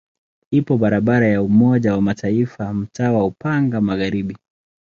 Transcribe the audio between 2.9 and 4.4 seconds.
wa Upanga Magharibi.